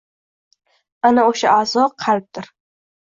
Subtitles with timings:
[1.09, 2.51] Ana o‘sha a’zo qalbdir.